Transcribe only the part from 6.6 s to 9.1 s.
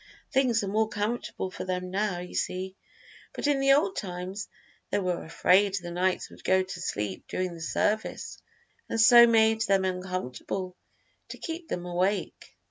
to sleep during the service, and